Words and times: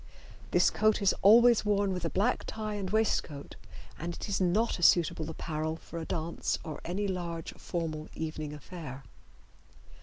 This 0.49 0.71
coat 0.71 0.99
is 0.99 1.13
always 1.21 1.63
worn 1.63 1.93
with 1.93 2.03
a 2.05 2.09
black 2.09 2.43
tie 2.47 2.73
and 2.73 2.89
waistcoat, 2.89 3.55
and 3.99 4.15
it 4.15 4.27
is 4.27 4.41
not 4.41 4.79
a 4.79 4.81
suitable 4.81 5.29
apparel 5.29 5.75
for 5.75 5.99
a 5.99 6.05
dance 6.05 6.57
or 6.63 6.81
any 6.83 7.07
large 7.07 7.53
formal 7.53 8.07
evening 8.15 8.51
affair. 8.51 9.03